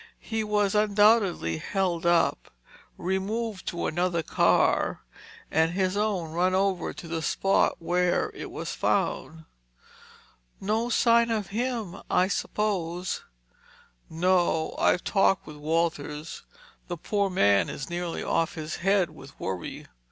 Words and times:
"He 0.17 0.43
was 0.43 0.73
undoubtedly 0.73 1.59
held 1.59 2.07
up, 2.07 2.49
removed 2.97 3.67
to 3.67 3.85
another 3.85 4.23
car 4.23 5.01
and 5.51 5.73
his 5.73 5.95
own 5.95 6.31
run 6.31 6.55
over 6.55 6.91
to 6.91 7.07
the 7.07 7.21
spot 7.21 7.75
where 7.77 8.31
it 8.33 8.49
was 8.49 8.73
found." 8.73 9.45
"No 10.59 10.89
sign 10.89 11.29
of 11.29 11.49
him, 11.53 12.01
I 12.09 12.29
suppose?" 12.29 13.21
"No. 14.09 14.73
I've 14.79 15.03
talked 15.03 15.45
with 15.45 15.57
Walters. 15.57 16.45
The 16.87 16.97
poor 16.97 17.29
man 17.29 17.69
is 17.69 17.87
nearly 17.87 18.23
off 18.23 18.55
his 18.55 18.77
head 18.77 19.11
with 19.11 19.39
worry. 19.39 19.85